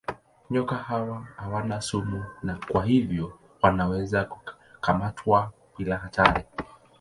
[0.51, 6.43] Nyoka hawa hawana sumu na kwa hivyo wanaweza kukamatwa bila hatari.